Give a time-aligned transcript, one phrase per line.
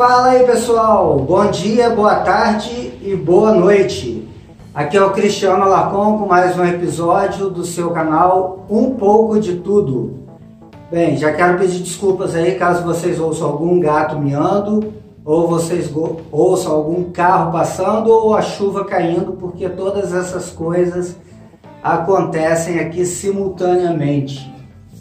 [0.00, 4.26] Fala aí pessoal, bom dia, boa tarde e boa noite.
[4.74, 9.56] Aqui é o Cristiano Alarcon com mais um episódio do seu canal Um Pouco de
[9.56, 10.20] Tudo.
[10.90, 14.90] Bem, já quero pedir desculpas aí caso vocês ouçam algum gato miando,
[15.22, 15.92] ou vocês
[16.32, 21.14] ouçam algum carro passando, ou a chuva caindo, porque todas essas coisas
[21.82, 24.50] acontecem aqui simultaneamente,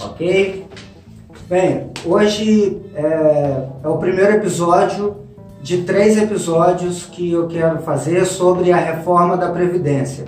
[0.03, 0.67] ok?
[1.49, 5.17] Bem, hoje é, é, o primeiro episódio
[5.63, 10.25] de três episódios que eu quero fazer sobre a reforma da Previdência.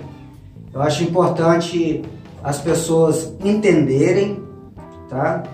[0.74, 2.02] Eu acho importante
[2.42, 4.42] as pessoas entenderem
[5.08, 5.44] tá?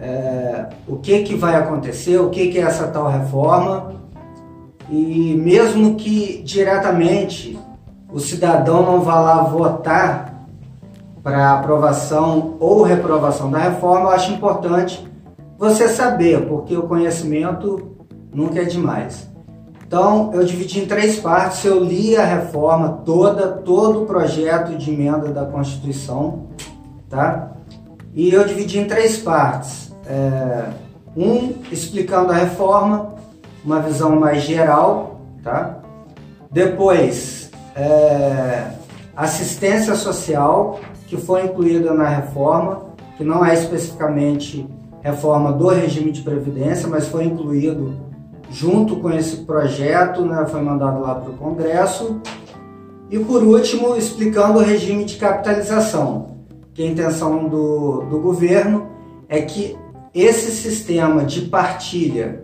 [0.00, 3.92] É, o que, que vai acontecer, o que, que é essa tal reforma
[4.88, 7.58] e mesmo que diretamente
[8.10, 10.31] o cidadão não vá lá votar
[11.22, 15.08] para aprovação ou reprovação da reforma, eu acho importante
[15.56, 17.96] você saber, porque o conhecimento
[18.34, 19.30] nunca é demais.
[19.86, 21.64] Então, eu dividi em três partes.
[21.64, 26.46] Eu li a reforma toda, todo o projeto de emenda da Constituição,
[27.10, 27.52] tá?
[28.14, 29.92] E eu dividi em três partes.
[30.06, 30.70] É,
[31.14, 33.14] um, explicando a reforma,
[33.62, 35.78] uma visão mais geral, tá?
[36.50, 38.70] Depois, é,
[39.14, 40.80] assistência social,
[41.12, 42.86] que foi incluída na reforma,
[43.18, 44.66] que não é especificamente
[45.02, 47.94] reforma do regime de previdência, mas foi incluído
[48.50, 52.18] junto com esse projeto, né, foi mandado lá para o Congresso.
[53.10, 56.38] E por último, explicando o regime de capitalização,
[56.72, 58.86] que a intenção do, do governo
[59.28, 59.76] é que
[60.14, 62.42] esse sistema de partilha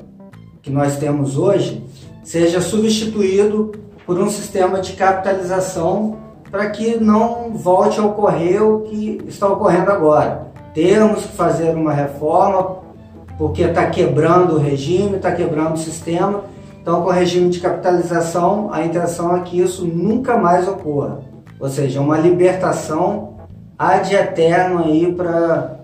[0.61, 1.83] que nós temos hoje
[2.23, 3.73] seja substituído
[4.05, 9.91] por um sistema de capitalização para que não volte a ocorrer o que está ocorrendo
[9.91, 10.49] agora.
[10.75, 12.79] Temos que fazer uma reforma
[13.37, 16.43] porque está quebrando o regime, está quebrando o sistema.
[16.81, 21.21] Então, com o regime de capitalização, a intenção é que isso nunca mais ocorra.
[21.61, 23.37] Ou seja, uma libertação
[23.79, 25.79] ad eterno aí para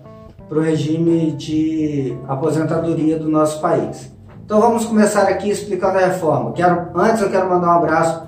[0.50, 4.12] o regime de aposentadoria do nosso país.
[4.44, 6.52] Então vamos começar aqui explicando a reforma.
[6.52, 8.22] Quero, antes eu quero mandar um abraço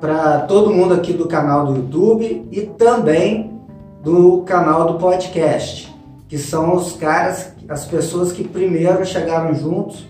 [0.00, 3.58] para todo mundo aqui do canal do YouTube e também
[4.02, 5.94] do canal do podcast,
[6.28, 10.06] que são os caras, as pessoas que primeiro chegaram juntos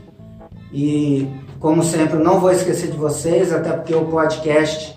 [0.72, 1.26] e
[1.58, 4.96] como sempre não vou esquecer de vocês, até porque o podcast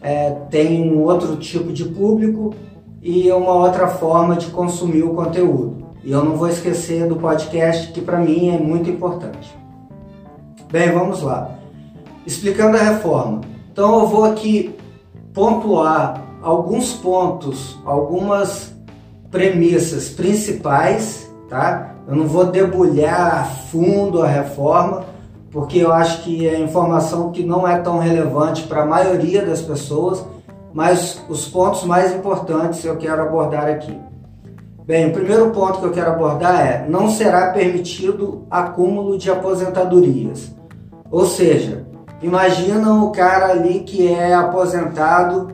[0.00, 2.54] é, tem um outro tipo de público
[3.02, 5.88] e uma outra forma de consumir o conteúdo.
[6.04, 9.54] E eu não vou esquecer do podcast, que para mim é muito importante.
[10.70, 11.58] Bem, vamos lá.
[12.24, 13.40] Explicando a reforma.
[13.78, 14.74] Então eu vou aqui
[15.32, 18.74] pontuar alguns pontos, algumas
[19.30, 21.94] premissas principais, tá?
[22.08, 25.04] Eu não vou debulhar a fundo a reforma,
[25.52, 29.62] porque eu acho que é informação que não é tão relevante para a maioria das
[29.62, 30.26] pessoas,
[30.74, 33.96] mas os pontos mais importantes eu quero abordar aqui.
[34.84, 40.52] Bem, o primeiro ponto que eu quero abordar é: não será permitido acúmulo de aposentadorias.
[41.12, 41.86] Ou seja,
[42.20, 45.52] Imagina o cara ali que é aposentado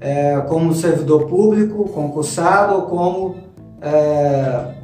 [0.00, 3.36] é, como servidor público, concursado ou como
[3.82, 4.74] é,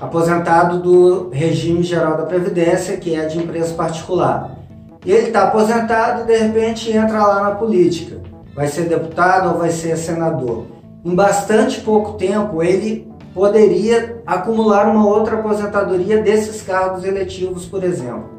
[0.00, 4.56] aposentado do regime geral da Previdência, que é de empresa particular.
[5.04, 8.20] E ele está aposentado e de repente entra lá na política.
[8.54, 10.66] Vai ser deputado ou vai ser senador.
[11.04, 18.33] Em bastante pouco tempo ele poderia acumular uma outra aposentadoria desses cargos eletivos, por exemplo.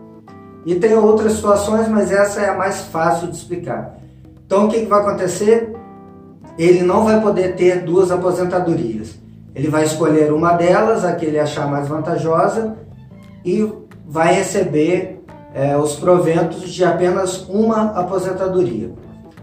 [0.65, 3.97] E tem outras situações, mas essa é a mais fácil de explicar.
[4.45, 5.75] Então o que, que vai acontecer?
[6.57, 9.15] Ele não vai poder ter duas aposentadorias.
[9.53, 12.75] Ele vai escolher uma delas, a que ele achar mais vantajosa,
[13.44, 13.71] e
[14.07, 15.23] vai receber
[15.53, 18.91] é, os proventos de apenas uma aposentadoria.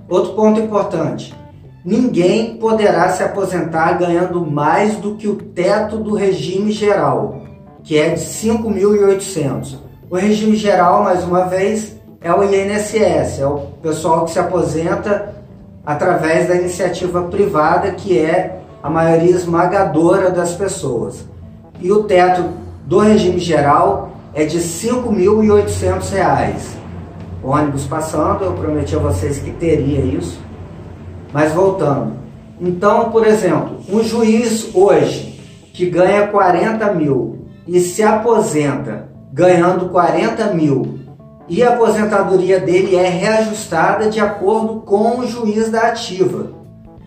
[0.09, 1.35] Outro ponto importante:
[1.85, 7.43] ninguém poderá se aposentar ganhando mais do que o teto do regime geral,
[7.83, 9.92] que é de 5.800.
[10.13, 15.35] O regime geral, mais uma vez, é o INSS, é o pessoal que se aposenta
[15.87, 21.25] através da iniciativa privada, que é a maioria esmagadora das pessoas.
[21.81, 22.45] E o teto
[22.85, 26.77] do regime geral é de R$ 5.800.
[27.43, 30.39] Ônibus passando, eu prometi a vocês que teria isso.
[31.33, 32.13] Mas voltando.
[32.61, 35.41] Então, por exemplo, um juiz hoje
[35.73, 41.01] que ganha 40 mil e se aposenta ganhando 40 mil
[41.49, 46.53] e a aposentadoria dele é reajustada de acordo com o juiz da ativa.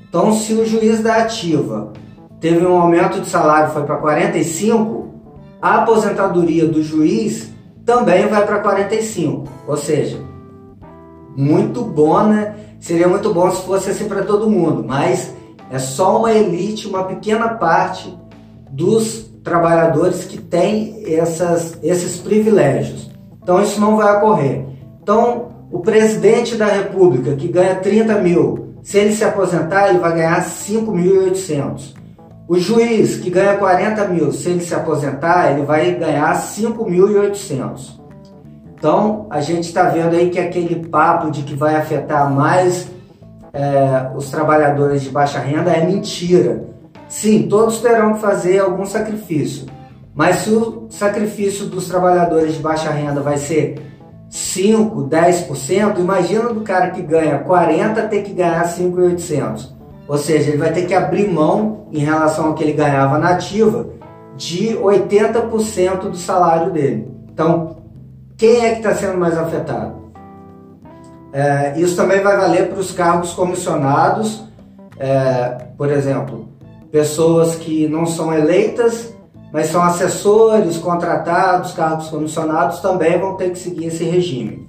[0.07, 1.93] Então, se o juiz da ativa
[2.39, 5.13] teve um aumento de salário foi para 45,
[5.61, 7.53] a aposentadoria do juiz
[7.85, 10.19] também vai para 45, ou seja,
[11.35, 12.55] muito bom, né?
[12.79, 15.33] Seria muito bom se fosse assim para todo mundo, mas
[15.71, 18.15] é só uma elite, uma pequena parte
[18.69, 23.09] dos trabalhadores que tem essas, esses privilégios.
[23.41, 24.65] Então isso não vai ocorrer.
[25.01, 30.15] Então o presidente da República que ganha 30 mil, se ele se aposentar, ele vai
[30.15, 31.93] ganhar 5.800.
[32.47, 37.99] O juiz que ganha 40 mil, se ele se aposentar, ele vai ganhar 5.800.
[38.77, 42.87] Então, a gente está vendo aí que aquele papo de que vai afetar mais
[43.51, 46.74] é, os trabalhadores de baixa renda é mentira.
[47.07, 49.67] Sim, todos terão que fazer algum sacrifício,
[50.13, 53.81] mas se o sacrifício dos trabalhadores de baixa renda vai ser
[54.29, 59.75] 5, 10%, imagina do cara que ganha 40 ter que ganhar 5.800.
[60.07, 63.29] Ou seja, ele vai ter que abrir mão em relação ao que ele ganhava na
[63.29, 63.87] ativa
[64.35, 67.11] de 80% do salário dele.
[67.31, 67.77] Então,
[68.37, 70.05] quem é que está sendo mais afetado?
[71.31, 74.43] É, isso também vai valer para os cargos comissionados,
[74.97, 76.47] é, por exemplo,
[76.95, 79.13] pessoas que não são eleitas,
[79.51, 84.65] mas são assessores, contratados, cargos comissionados também vão ter que seguir esse regime.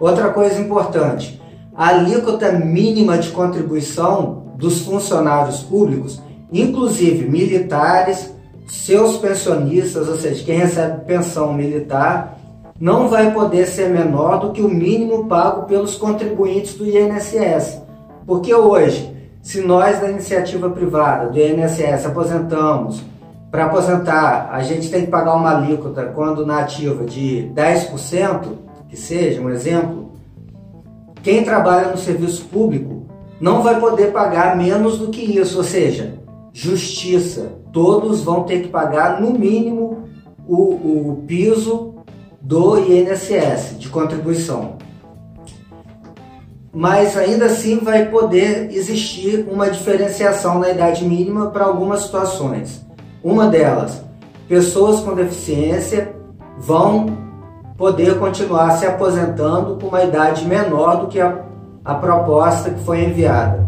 [0.00, 1.40] Outra coisa importante,
[1.76, 6.20] a alíquota mínima de contribuição dos funcionários públicos,
[6.52, 8.34] inclusive militares,
[8.66, 12.40] seus pensionistas, ou seja, quem recebe pensão militar,
[12.80, 17.80] não vai poder ser menor do que o mínimo pago pelos contribuintes do INSS.
[18.26, 19.11] Porque hoje,
[19.42, 23.02] se nós da iniciativa privada, do INSS, aposentamos,
[23.50, 28.44] para aposentar a gente tem que pagar uma alíquota quando na ativa de 10%,
[28.88, 30.12] que seja um exemplo,
[31.22, 33.06] quem trabalha no serviço público
[33.40, 36.14] não vai poder pagar menos do que isso, ou seja,
[36.52, 37.52] justiça.
[37.72, 40.04] Todos vão ter que pagar no mínimo
[40.46, 41.94] o, o piso
[42.40, 44.76] do INSS de contribuição.
[46.74, 52.84] Mas ainda assim vai poder existir uma diferenciação na idade mínima para algumas situações.
[53.22, 54.02] Uma delas,
[54.48, 56.14] pessoas com deficiência
[56.58, 57.18] vão
[57.76, 61.44] poder continuar se aposentando com uma idade menor do que a,
[61.84, 63.66] a proposta que foi enviada.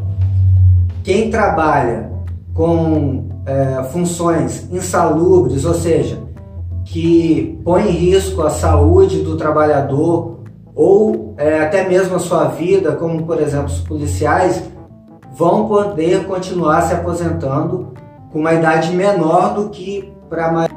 [1.03, 2.11] Quem trabalha
[2.55, 6.19] com é, funções insalubres, ou seja,
[6.85, 10.41] que põe em risco a saúde do trabalhador
[10.75, 14.63] ou é, até mesmo a sua vida, como por exemplo os policiais,
[15.37, 17.95] vão poder continuar se aposentando
[18.33, 20.74] com uma idade menor do que para a maioria.